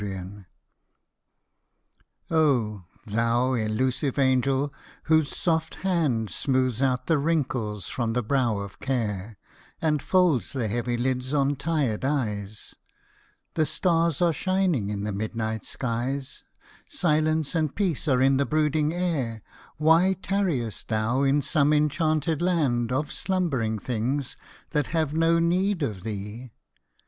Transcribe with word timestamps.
SLEEP. 0.01 0.45
H, 2.31 2.81
thou 3.05 3.53
elusive 3.53 4.17
angel, 4.17 4.73
whose 5.03 5.29
soft 5.29 5.75
hand 5.85 6.31
Smooths 6.31 6.81
out 6.81 7.05
the 7.05 7.19
wrinkles 7.19 7.87
from 7.87 8.13
the 8.13 8.23
brow 8.23 8.57
of 8.57 8.79
care, 8.79 9.37
And 9.79 10.01
folds 10.01 10.53
the 10.53 10.67
heavy 10.67 10.97
lids 10.97 11.35
on 11.35 11.55
tired 11.55 12.03
eyes:— 12.03 12.73
The 13.53 13.67
stars 13.67 14.23
are 14.23 14.33
shining 14.33 14.89
in 14.89 15.03
the 15.03 15.11
midnight 15.11 15.65
skies, 15.67 16.45
Silence 16.89 17.53
and 17.53 17.75
peace 17.75 18.07
are 18.07 18.23
in 18.23 18.37
the 18.37 18.45
brooding 18.47 18.91
air:— 18.93 19.43
Why 19.77 20.13
tarriest 20.23 20.87
thou 20.87 21.21
in 21.21 21.43
some 21.43 21.71
enchanted 21.73 22.41
land, 22.41 22.91
Of 22.91 23.11
slumbering 23.11 23.77
things 23.77 24.35
that 24.71 24.87
have 24.87 25.13
no 25.13 25.37
need 25.37 25.83
of 25.83 26.01
thee 26.01 26.53